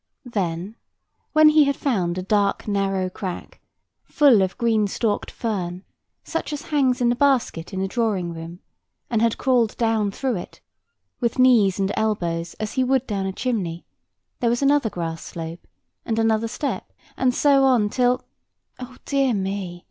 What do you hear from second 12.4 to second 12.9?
as he